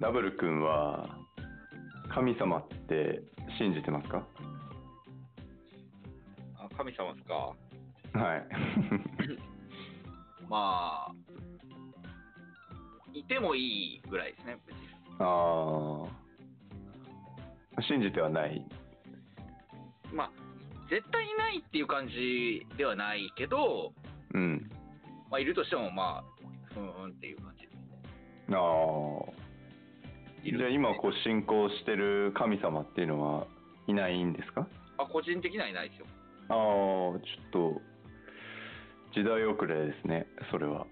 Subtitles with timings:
[0.00, 1.08] ダブル君は
[2.14, 3.22] 神様って
[3.58, 4.22] 信じてますか？
[6.58, 7.34] あ神様ですか？
[8.18, 8.46] はい。
[10.48, 11.12] まあ、
[13.12, 14.58] いてもいいぐらいですね。
[15.18, 16.04] あ
[17.78, 17.82] あ。
[17.82, 18.64] 信じてはない？
[20.12, 20.30] まあ、
[20.88, 23.92] 絶対いないっていう感じではないけど、
[24.34, 24.70] うん。
[25.30, 26.24] まあ、いるとしても、まあ、
[26.72, 27.66] ふーんっていう感じ。
[28.54, 29.35] ああ。
[30.46, 33.46] いるじゃあ今こう信仰してる神様っていうのは
[33.86, 34.66] いないんですか？
[34.98, 36.06] あ、個人的にはいないですよ。
[36.48, 37.82] ああ、ちょっと
[39.14, 40.86] 時代遅れですね、それは。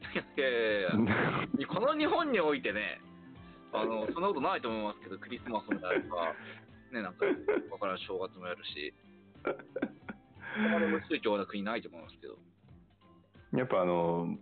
[0.36, 0.82] いやいやい
[1.60, 3.00] やこの日本においてね、
[3.72, 6.34] あの、 そんなことないと思いますけど、クリスマスもやるか、
[6.92, 7.24] ね、なんか、
[7.70, 8.92] わからん正月もやるし、
[9.44, 12.36] あまり無宗教な国ないと思いますけど。
[13.56, 14.36] やっぱあの、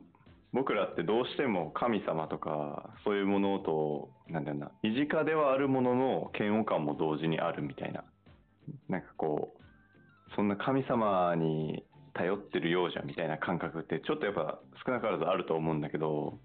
[0.53, 8.05] 僕らってどうしても神様とかそういうものと、なんだろうな、身近ではあるものの嫌悪感も同時にあるみたいな。
[8.89, 16.39] なんかこう、そんな神様に頼ってるようじゃんみたいな感覚ってちょっとやっぱ少なからずあると思うんだけど、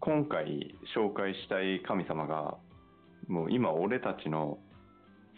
[0.00, 2.58] 今回紹介したい神様が
[3.28, 4.58] もう今俺たちの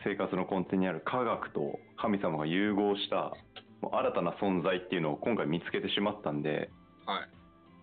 [0.05, 3.33] 生活の根底にある科学と神様が融合した
[3.83, 6.71] 新たな存在っていうのを今回見つけてしまったんで
[7.07, 7.29] はい。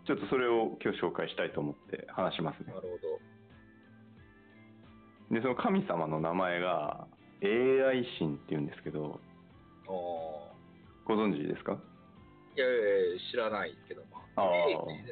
[0.05, 2.87] ちょっとそれを今日紹介したいと思って話しますねなるほ
[5.31, 5.35] ど。
[5.35, 7.07] でその神様の名前が
[7.41, 9.19] AI 神っていうんですけど
[9.87, 10.53] ああ。
[11.05, 11.79] ご存知ですか？
[12.57, 14.45] いやいやいや知らないけど、まあ、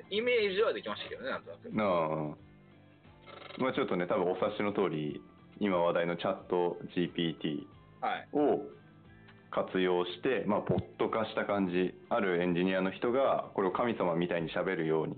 [0.09, 1.69] イメージはできましたけどね、なんとなく。
[1.71, 1.89] なあ
[3.59, 5.21] まあちょっとね多分お察しの通り
[5.59, 7.65] 今話題のチャット GPT
[8.01, 8.27] はい。
[9.53, 15.15] 活用して、まあ、ポット化した感じあるエンジニアの人がこれを神様みたいに喋るように。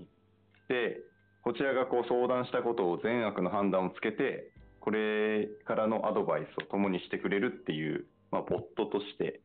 [0.68, 1.00] で
[1.42, 9.40] こちらがこう相談したことを善悪の判断をつけてこれからのアドバイスを共にしてくれるっていう、まあ、ボットとして、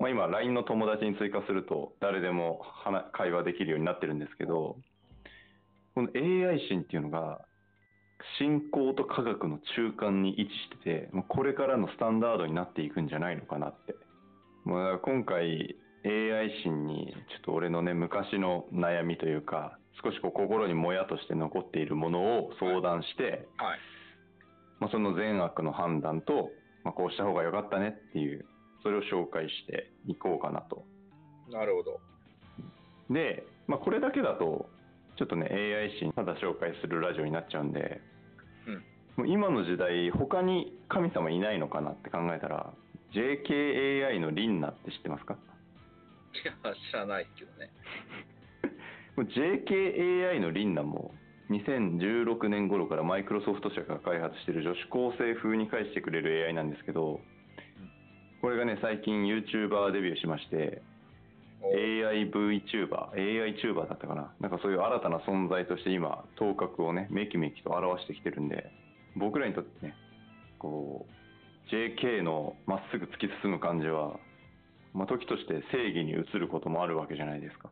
[0.00, 2.62] まあ、今 LINE の友達に追加すると誰でも
[3.12, 4.76] 会話できるようになってるんですけど
[5.94, 7.40] この AI 神っていうのが
[8.38, 13.94] 信仰と科学の中間に位置しててこれからのスタンダードになっていくんじゃないのかなって。
[14.64, 23.78] もうだから今回 AI 神にちょっと俺のね昔の悩みというか少しこう心にもやとして残っているものを相談して、はい。
[24.80, 26.50] まあ、その善悪の判断と、
[26.82, 28.44] まあ、こうした方が良かったねっていう
[28.82, 30.84] それを紹介していこうかなと
[31.50, 32.00] なるほど。
[33.08, 34.68] で、まあ、これだけだと
[35.16, 38.00] ちょっとね AI 神ただ紹介するラジオになっちゃうんで、
[38.66, 38.84] うん
[39.16, 42.72] もう今の時代他に神様いないのかなって考えたら
[43.14, 45.34] JKAI のリンナって知ってますか？
[46.34, 46.52] いや、
[46.90, 47.70] 知らないけどね。
[49.16, 51.14] JKAI のリンナも
[51.50, 57.20] 2016年頃からマイクロソフト社が開発している女子高生風に返してくれる AI なんですけど
[58.40, 60.82] これがね最近 YouTuber デビューしまして
[61.62, 64.34] お AIVTuber、AI チューバーだったかな。
[64.38, 68.70] なんかそういう新たな存在として今、頭角をね、めきめきと表してきてるんで、
[69.16, 69.94] 僕らにとってね、
[70.58, 71.12] こう、
[71.70, 74.18] JK のまっすぐ突き進む感じは、
[74.92, 77.70] まあ、時として正義に移ることもあるわけじゃないですか。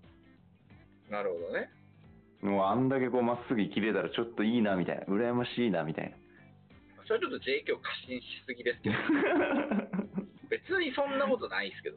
[1.11, 1.71] なるほどね。
[2.43, 6.17] もうあんだけこうまっすぐ生きれたらちょっといいなみたいな、羨ましいなみたいな。
[7.07, 8.97] それはちょっと JK を過信しすぎですけど、
[10.51, 11.97] 別にそんなことないですけど。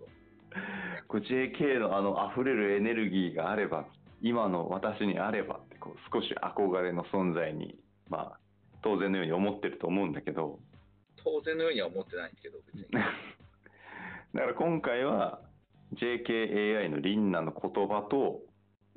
[1.07, 3.85] こう JK のあの溢れるエネルギーがあれば、
[4.21, 7.77] 今の私にあればってこう少し憧れの存在に、
[8.09, 8.39] まあ、
[8.83, 10.59] 当然のように思ってると思うんだけど、
[11.25, 12.85] 当然のようには思ってないんですけど、別に。
[12.93, 15.41] だから今回は
[15.95, 18.41] JKAI のリンナの言葉と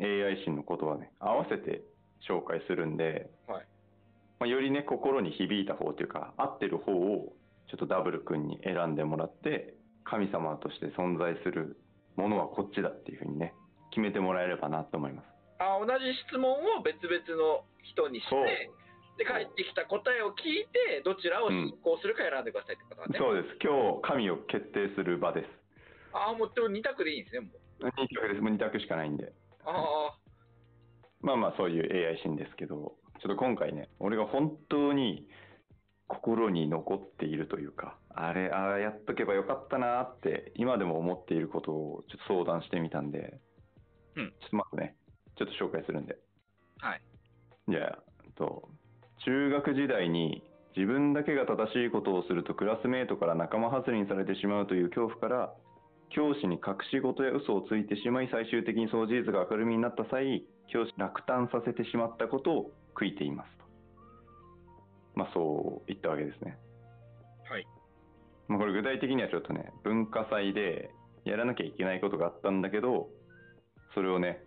[0.01, 1.83] AI 神の言葉ね、合わせて
[2.29, 3.67] 紹介するんで、はい。
[4.41, 7.33] まあ、よりね、心に響いた方というか、合ってる方を
[7.69, 9.75] ちょっとダブル君に選んでもらって、
[10.05, 11.77] 神様として存在する
[12.17, 13.55] ものはこっちだっていうふうにね、
[13.91, 15.27] 決めてもらえればなと思います。
[15.59, 18.71] あ同じ質問を別々の人にして、
[19.19, 23.19] で、帰ってきた答えを聞いて、どちらを信仰するか選んでくださいってことだね。
[23.19, 23.59] そうです。
[23.59, 25.51] 今日、神を決定する場です。
[26.15, 27.87] ああ、もうでも2択でいいんですね、もう。
[27.87, 28.41] 2択です。
[28.41, 29.33] もう2択しかないんで。
[29.67, 30.17] あ
[31.21, 35.27] まあまあそういう AI シーンですけど、ちょっと今回ね、俺が本当に
[36.07, 43.41] 心に残っているというか、あれ、ああ、やっとけばよかったなって、今でも思っていることをちょっと相談してみたんで、
[44.17, 44.97] うんちょっとまずね、
[45.37, 46.17] ちょっと紹介するんで。
[46.81, 47.03] あ、はい。
[47.69, 48.69] じゃあ、えっと、
[49.25, 50.43] 中学時代に
[50.77, 55.53] 自分だけが正しいことをするとクラスメートから仲間外れにされてしまうという恐怖から、
[56.11, 63.65] 教師に隠し事や嘘をついてしまい、最終的にその事実が明るみになった際、教師に落胆させてしまったことを悔いていますと。
[65.15, 66.57] まあそう言ったわけですね。
[67.51, 67.67] はい。
[68.47, 70.91] まあこれ具体的にはちょっとね、文化祭で
[71.25, 73.09] やらなきゃいけないことがあったんだけど、
[73.95, 74.43] それをね、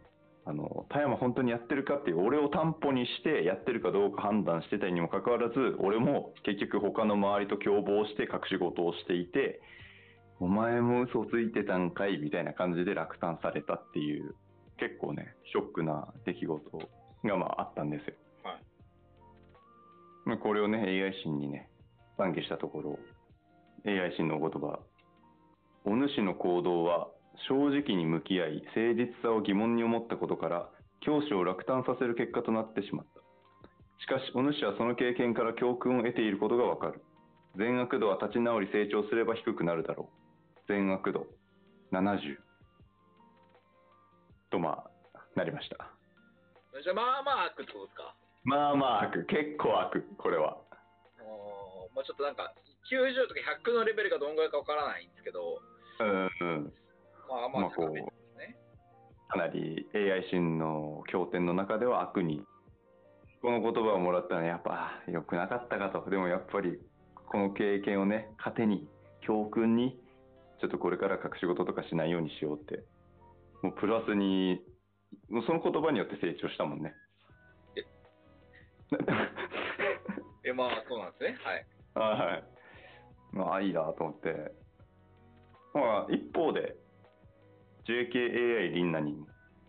[0.46, 9.62] あの、田山本当にやってるかっていう、俺を担保にしてやってるかどうか判断してたにもかかわらず、俺も結局他の周りと共謀して隠し事をしていて、
[10.40, 14.34] お前も嘘ついてたんかいみたいな感じで落胆されたっていう、
[14.78, 16.78] 結構ね、ショックな出来事
[17.24, 18.16] がまああったんですよ。
[18.44, 18.64] はい。
[20.26, 21.70] まあこれをね、AI 心にね、
[22.18, 23.00] 談義したところ、
[23.86, 24.80] AI 心のお言葉、
[25.86, 27.10] お主の行動は
[27.48, 30.70] 正直に向き合い、誠実さを疑問に思ったことから、
[31.02, 33.22] 教師を落胆させる結果となってしまった。
[34.02, 37.02] しかし、お主はその経験から教訓を得ていることがわかる。
[37.58, 40.60] 善悪度は立ち直り成長すれば低くなるだろう。
[40.68, 41.28] 善悪度
[41.92, 42.38] 70。
[44.50, 44.84] とま
[45.16, 45.92] あ、なりました。
[46.82, 48.16] じゃあ、まあまあ悪ってことですか？
[48.44, 50.58] まあまあ悪、結構悪、これは。
[51.20, 52.54] おーまあちょっとなんか、
[52.90, 53.40] 90とか
[53.70, 55.62] 100のレベルがどんぐらいかわからないんですけど、
[56.00, 56.74] うんうん。
[57.32, 58.22] まあまあまあこう。
[59.32, 62.44] かなり AI 心の経典の中では悪に、
[63.42, 66.10] この言葉をもらったらやっぱ良くなかったかと。
[66.10, 66.78] でもやっぱり
[67.32, 68.90] この経験をね、糧に、
[69.22, 69.98] 教訓に、
[70.60, 72.84] ちょっとこれから隠し事とかしないようにしようって。
[73.62, 74.60] もうプラスに、
[75.30, 76.94] もうその言葉によって成長したもんね。
[80.44, 81.38] え、 まあそうなんですね。
[81.96, 82.18] はい。
[82.18, 82.44] はい。
[83.32, 84.52] まあいいなと思って。
[85.74, 86.76] まあ一方で、
[87.88, 89.16] JKAI リンナに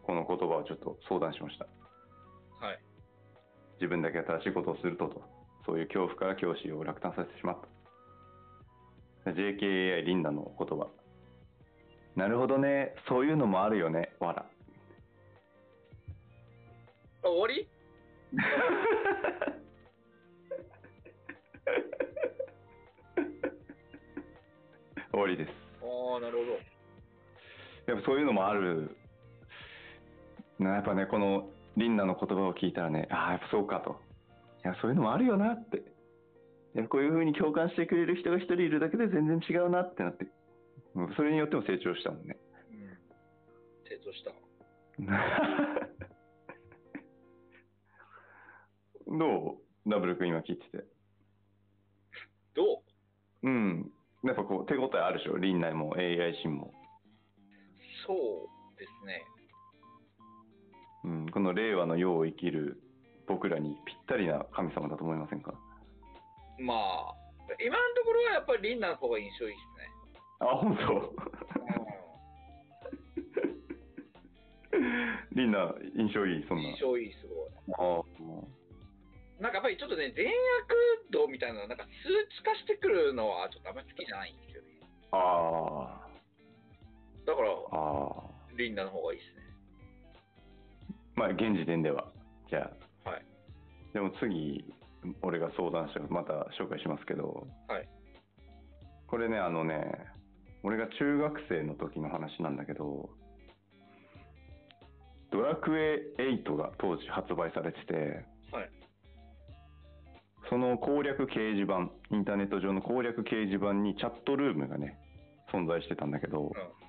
[0.02, 1.66] この言葉をちょっと相談しました。
[2.64, 2.78] はい。
[3.80, 5.22] 自分だけ新しいことをするとと、
[5.66, 7.58] そういう恐怖から教師を落胆させてしまっ
[9.24, 9.30] た。
[9.30, 10.88] JKAI リンダの言葉。
[12.16, 14.44] なるほどね、そういうのもあるよね、わら。
[17.24, 17.68] あ終わり？
[25.12, 25.50] 終わりです。
[25.82, 26.71] ああ、なるほど。
[27.86, 28.96] やっぱそういうのもある。
[30.58, 34.00] なやっぱね、このリンダの言葉を聞いたらね、ああ、やっぱそうかと。
[34.64, 35.78] いや、そういうのもあるよなって。
[36.74, 40.26] いやこういうふうに共感してくれる人が一人いるだけで全然違うなってなって。
[41.16, 42.36] それによっても成長したもんね。
[42.70, 42.98] うん。
[43.84, 44.32] 成長した。
[49.06, 49.90] どう？
[49.90, 50.84] ダブル君今聞いてて。
[52.54, 52.82] ど
[53.42, 53.48] う？
[53.48, 53.90] うん。
[54.24, 55.36] やっぱこう手応えあるでしょ？
[55.38, 56.72] リンナも AI シンも。
[58.06, 58.16] そう
[58.78, 59.24] ですね。
[61.04, 61.28] うん。
[61.30, 62.82] この令和の世を生きる
[63.26, 65.54] 僕らにぴったりな神様だと思いませんか？
[66.58, 67.14] まあ、
[67.64, 69.90] 今のところはやっぱりリンナの方が印象いいですね。
[70.40, 71.12] あ、本当？
[75.32, 76.64] リンナ印象いい、そんな。
[76.64, 77.48] 印象いい、すごい。
[77.78, 78.04] あ
[79.40, 80.30] なんかやっぱりちょっとね、善悪
[81.10, 84.68] 度みたいなのなんか数値化してくるのはちょっとあんまり好きじゃないんですよね。
[85.10, 86.06] あ
[87.26, 88.32] だから、ああ。
[88.56, 89.42] リンナの方がいいですね。
[91.14, 92.06] まあ、現時点では。
[92.50, 92.70] じゃ
[93.04, 93.10] あ。
[93.10, 93.24] はい。
[93.92, 94.64] でも次、
[95.22, 97.88] 俺が相談して、また紹介しますけど、はい。
[99.06, 99.92] これね、あのね、
[100.62, 103.10] 俺が中学生の時の話なんだけど、
[105.30, 107.94] ドラクエ8が当時発売されてて、
[108.52, 108.70] はい。
[110.48, 114.98] その攻略掲示板、インターネット上の攻略掲示板にチャットルームがね、
[115.52, 116.81] 存在してたんだけど、まあ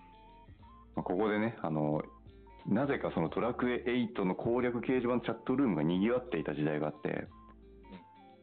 [0.96, 2.02] ここでね、あの、
[2.68, 7.28] なぜかそのドラクエ8の攻略掲示板チャットルームが賑わっていた時代があって、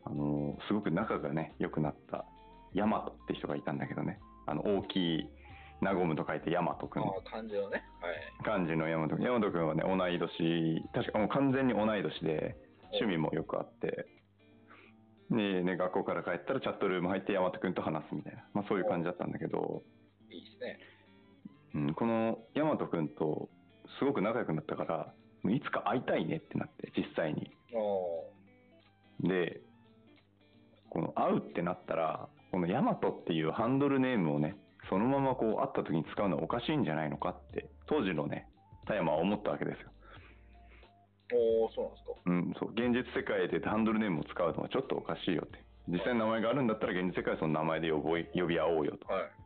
[0.04, 2.24] あの、すごく仲がね、良くなった、
[2.74, 5.28] ヤマトって人がいたんだけどね、あの、大きい、
[5.80, 7.82] ナゴムと書いてヤマトく漢字のね。
[8.02, 8.44] はい。
[8.44, 9.24] 漢字のヤマトくん。
[9.24, 12.56] ヤマトくんはね、同い年、確かもう完全に同い年で、
[12.92, 14.06] 趣味もよくあって、
[15.30, 19.82] で、ね、学校から帰ったらチャットルーム入ってヤマトくんと話すみたいな、まあそういう感じだったんだけど、
[20.28, 20.78] いいですね。
[21.74, 23.48] うん、このヤマトくんと
[23.98, 25.12] すごく仲良くなったから、
[25.50, 27.50] いつか会いたいねってなって、実際に。
[27.74, 28.30] お
[29.26, 29.60] で、
[30.90, 34.56] この会うってなったら、このヤマトっていうハンドルネームをね、
[34.88, 38.48] そのままこう会った時に使うのはおかしいんじゃないのかって、当時のね、
[38.86, 39.90] 田山は思ったわけですよ。
[41.32, 42.12] おーそうなんですか。
[42.26, 45.62] うん、そう、現実世界でハンドルネームを使うのはちょっとおかしいよって。
[45.88, 49.12] 実際の名前があるんだったら現実世界はその名前で呼ぼい呼び合おうよと。
[49.12, 49.39] はい。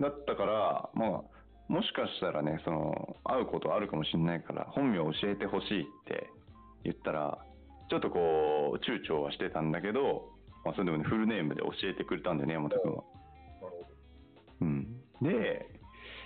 [0.00, 1.22] だったから、まあ、
[1.68, 6.30] もしかしたらね、その、会うことあるかもしれないから、本名を教えてほしいって
[6.84, 7.38] 言ったら、
[7.90, 8.18] ちょっとこ
[8.74, 10.30] う、躊躇はしてたんだけど、
[10.64, 13.04] まあ、それでもね、フルネームで教えてくれたんだよね、山本君は。
[14.60, 15.00] うん。
[15.22, 15.66] で、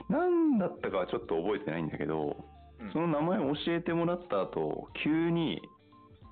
[0.09, 2.37] 何だったかはちょっと覚えてないんだけど、
[2.81, 5.63] うんその名前を教えてもらった後、急に、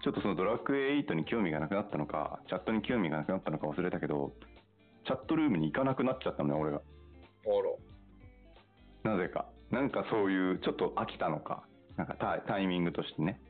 [0.02, 4.32] ちょっとそのドラクエ8に興味がなくなったのか、チャットに興味がなくなったのか忘れたけど、
[5.06, 6.80] チャットルームに行かなくなっちゃったのね、俺が。
[7.46, 9.16] あら。
[9.16, 9.46] なぜか。
[9.70, 11.64] なんかそういう、ちょっと飽きたのか。
[11.96, 13.40] なんかタイタイミングとしてね。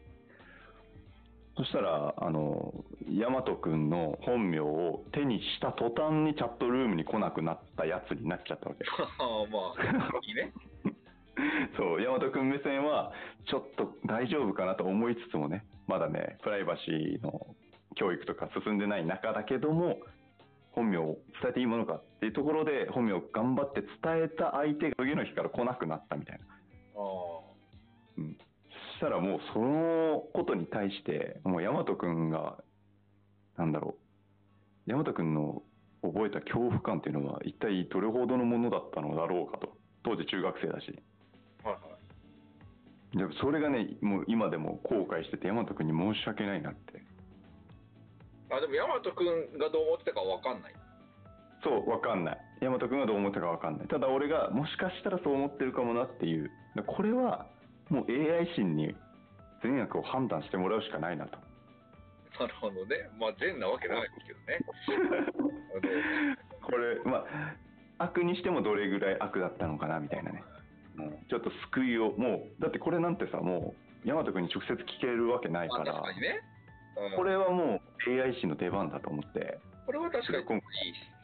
[1.56, 2.72] そしたら、あの、
[3.08, 8.84] ヤマト君の本名を手にした途端にチャットルームに来なくなったやつになっちゃったわけ。
[8.88, 10.52] ああ、まあ、いいね。
[11.76, 13.12] そう、ヤマト君目線は、
[13.46, 17.54] ちょっと大丈夫かなと思いつつもね、まだね、プライバシーの
[17.96, 19.98] 教育とか進んでない中だけども、
[20.72, 23.88] 本名を伝えていいものかっていうところで、本名を頑張って伝
[24.24, 26.44] えた相手が次の日から来なくなったみたいな。
[26.44, 27.40] ああ。
[28.18, 28.36] うん。
[28.38, 32.58] そしたらもうそのことに対して、もうヤマト君が、
[33.56, 33.96] なんだろ
[34.86, 35.62] う、ヤマト君の
[36.02, 39.76] 覚えた恐怖感っていうのは一体どれほどのものだったのだろうかと。
[40.02, 40.86] 当時中学生だし。
[41.62, 41.80] はいは
[43.14, 43.18] い。
[43.18, 47.02] でもそれがね、もう今でも後悔してて、ヤマト君に申し訳ないなって。
[48.50, 49.26] あ、でも、ヤマト君
[49.58, 50.74] がどう思ってたかわかんない。
[51.62, 52.38] そう、わかんない。
[52.60, 53.88] ヤマト君がどう思ったかわかんない。
[53.88, 56.50] ただ俺が、もしかしたらそう思ってるかもなっていう。
[56.74, 57.46] でこれは、
[57.88, 58.94] もう AI 心に
[59.62, 61.38] 善悪を判断してもらうしかないなと。
[62.38, 62.96] なるほどね。
[63.18, 64.60] まあ、善なわけないですけどね。
[66.62, 67.26] これ、ま
[67.98, 70.42] あ、悪にしてもどれぐらい悪だったのかなみたいなね。
[70.98, 76.40] うんちょっと救いを、もう、だってこれなんてさ、もう、ヤマト君に直接聞けるわけないまあ、から、確かにね。
[76.96, 80.60] うんこれはもう AI 心の出番だと思って、これは確かにいい今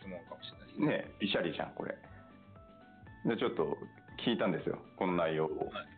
[0.01, 0.87] 質問かもしれないですね。
[0.87, 1.95] ね、ピシャリじゃん、これ。
[3.25, 3.77] で、ちょっと
[4.25, 5.71] 聞いたんですよ、この内容を。
[5.73, 5.97] はい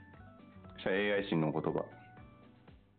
[0.78, 1.84] そしたら AI 心の言葉。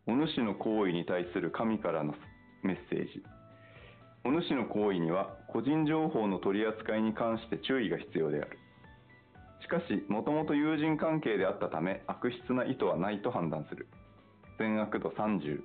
[0.05, 2.13] お主の行為に対する神からの
[2.61, 3.23] メッセージ。
[4.25, 8.59] お主の行為には個人情報の取り扱いに関して注意が必要である。
[9.61, 13.87] しかし、もともと友人関係であったため、悪質な意図はないと判断する。
[14.57, 15.61] 善悪度30。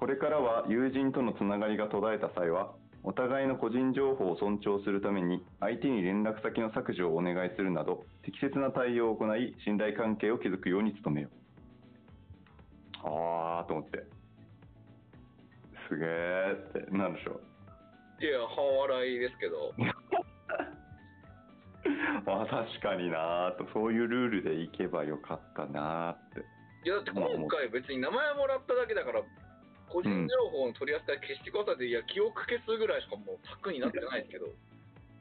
[0.00, 11.30] これからは友人とのつながりが途絶えた際は、お互いの個人情報を尊重するために、相手に連絡先の削除をお願いするなど、適切な対応を行い、信頼関係を築くように努めよう。
[13.04, 14.04] あーと思って。
[15.90, 18.24] すげーって、なんでしょう。
[18.24, 19.74] いや、半笑いですけど。
[22.26, 26.40] あ確かになーと、そういうルールでいけばよかったなーって。
[26.84, 29.20] いや、だって今回別に名前もらっただけだから、
[29.90, 34.46] 個人情報の取り扱い消してくださいって、いや、記憶消すぐらいしかもう策になってないですけど。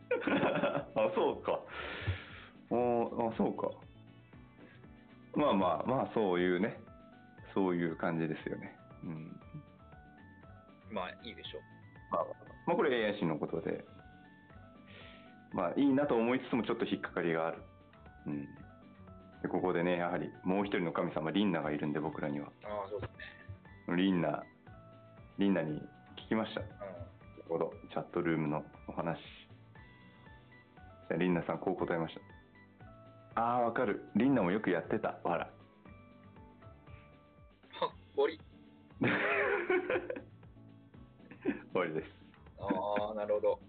[0.96, 1.60] あ、そうか。
[2.70, 3.70] おあ、そうか。
[5.36, 6.80] まあまあまあ、そういうね。
[7.54, 8.76] そういう感じですよね。
[9.04, 9.40] うん。
[10.92, 11.62] まあ、いいでしょう。
[12.12, 12.26] まあ、
[12.68, 13.84] まあ、これ AI 心のことで。
[15.52, 17.58] まあ、いいなと思いつつもちょっと引っかかりがある。
[18.28, 18.46] うん。
[19.42, 22.48] でここでね、やはりもう一人の神様、リンナがいるんで、僕らには。
[22.64, 23.12] ああ、そうです
[23.90, 23.96] ね。
[23.96, 24.44] リンナ、
[25.40, 25.80] リンナに
[26.18, 26.60] 聞きました。
[26.60, 26.76] うなる
[27.48, 29.18] ほど、チャットルームのお話。
[29.18, 32.16] じゃあ、リンナさん、こう答えまし
[33.36, 33.42] た。
[33.42, 34.04] ああ、わかる。
[34.18, 35.18] リンナもよくやってた。
[35.24, 35.46] わら。
[35.46, 35.48] ん。
[35.48, 35.52] はっ、
[38.16, 38.38] 終わり。
[41.72, 42.08] 終わりです。
[42.60, 42.68] あ
[43.12, 43.60] あ、なるほど。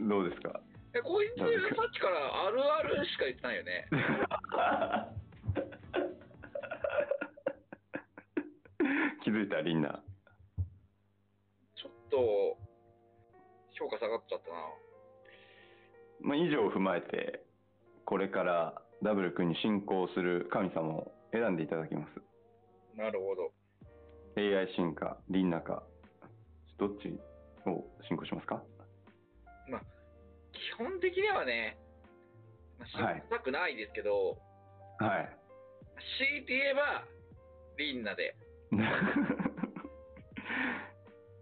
[0.00, 0.58] どうですか？
[0.94, 1.44] え、こいつ、さ
[1.86, 3.86] っきからあるあるしか言ってないよね。
[9.28, 10.02] 気づいた、リンナ。
[11.76, 12.56] ちょっと、
[13.78, 14.56] 評価下がっちゃったな。
[16.22, 17.44] まあ、以上を踏まえて、
[18.06, 22.96] これからダブル君に信仰する神様を選んでいただきます。
[22.96, 23.52] なるほど。
[24.40, 25.82] AI 進化、リンナか、
[26.78, 27.20] どっち
[27.68, 28.62] を信仰しますか？
[29.68, 29.82] まあ、
[30.52, 31.76] 基本的にはね、
[32.78, 34.38] まあ、はい信じたくないですけど、
[35.00, 35.28] はい。
[36.16, 37.04] 強いて言えば、
[37.76, 38.34] リンナで。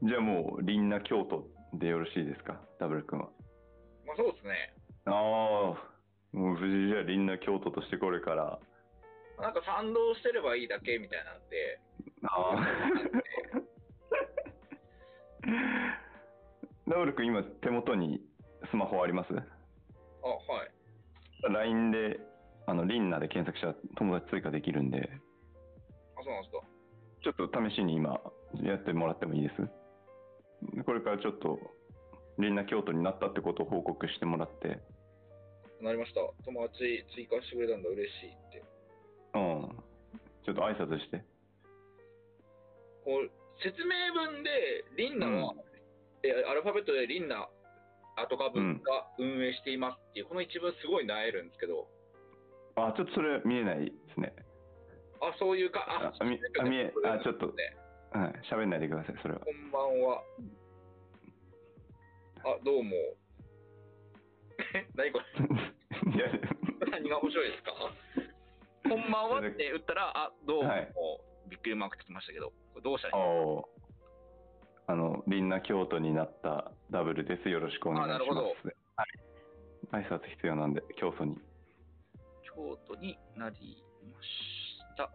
[0.02, 2.60] じゃあもう、リンナ京都でよろしいですか？
[2.78, 3.28] ダブル君は。
[4.06, 4.74] まあそうですね。
[5.06, 5.76] ああ、も
[6.32, 8.58] う無事じゃあリンナ京都としてこれから。
[9.38, 11.80] なんか賛同してればいいだけみたいなんで、
[12.22, 12.66] ああ。
[16.88, 18.20] ダブル君今手元に
[18.70, 19.32] スマホあります？
[19.34, 19.44] あ、は
[20.64, 21.52] い。
[21.52, 22.20] ?LINE で、
[22.66, 25.10] あの、リンナで検索したら友達追加できるんで、
[26.16, 26.62] あ、そうなんですか。
[27.26, 28.20] ちょっと試しに今
[28.62, 30.82] やってもらってもいいです？
[30.84, 31.58] これからちょっと、
[32.38, 34.78] リンナ京都になったってことを報告してもらって、
[35.82, 36.20] なりました。
[36.44, 38.62] 友達追加してくれたんだ、嬉しいって。
[39.34, 39.68] うん。
[40.46, 41.24] ちょっと挨拶して。
[43.04, 43.30] こう
[43.62, 45.54] 説明文で、リンナは、
[46.22, 47.48] えアルファベットでリンナ
[48.16, 51.88] 後株が運営していますっていう、この一文すごいなえるんですけど、
[52.76, 54.32] あ、ちょっとそれ見えないですね。
[55.20, 57.76] あ、そういうか、あ、あみあみえあちょっとね
[58.12, 59.40] はい、喋んないでください、それは。
[59.40, 60.22] こんばんは。
[62.44, 62.90] あ、どうも。
[64.74, 65.20] え、 何こ
[66.14, 66.40] いや、れ
[66.90, 67.72] 何が面白いですか？
[68.88, 70.92] こんばんはって打ったら、あ、どうも、はい
[71.48, 73.62] びっくりマークつきましたけど、これどうしたらいい？
[74.88, 77.48] あの、リンナ京都になったダブルです。
[77.48, 78.16] よろしくお願いします。
[78.16, 80.04] あなるほどはい。
[80.04, 81.36] 挨拶必要なんで、競争に。
[82.42, 84.55] 京都になりまし
[84.96, 85.10] た。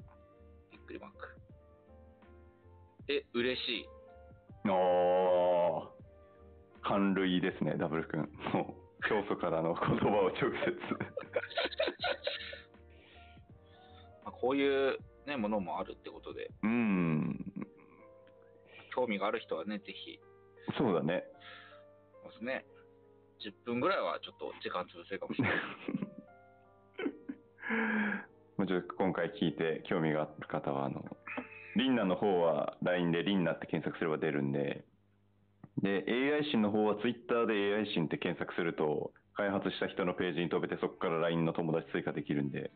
[0.71, 1.17] びっくりマーク。
[3.09, 3.89] え、嬉しい。
[4.69, 5.87] おー、
[6.87, 8.29] 感類ですね、ダブル君。
[8.53, 10.45] もう、教祖からの言葉を直接。
[14.23, 17.67] まあ、こういう、ね、ものもあるってことで、うーん、
[18.93, 20.19] 興味がある人はね、ぜひ、
[20.77, 21.25] そうだね。
[22.23, 22.65] そうですね、
[23.39, 25.57] 10分ぐらいはちょっと時間潰せるかもしれない。
[28.61, 31.03] もちょっと今回聞いて興味がある方は、あの、
[31.75, 34.85] リンナの方は LINE でリンナって検索すれば出るんで、
[35.81, 42.69] で、AI 新の方は Twitter で AI 新って検索すると、開発した人のページに飛べてそこから LINE の友達追加できるんで、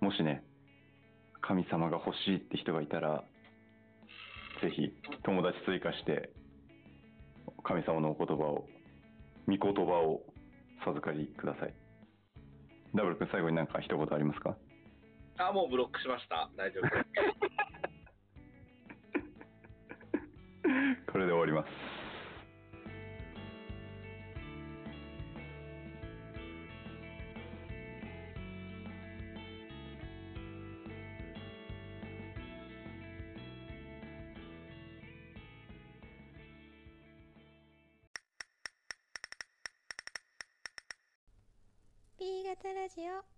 [0.00, 0.44] もしね、
[1.42, 3.24] 神様が欲しいって人がいたら、
[4.62, 4.92] ぜひ
[5.24, 6.30] 友達追加して、
[7.64, 8.66] 神様のお言葉を、
[9.46, 10.22] 御言葉を
[10.86, 11.74] 授かりください。
[12.94, 14.56] ダブル君最後になんか一言ありますか？
[15.38, 16.50] あ、もうブロックしました。
[16.56, 17.06] 大丈夫です。
[21.12, 21.68] これで終わります。
[42.18, 43.28] B 型ラジオ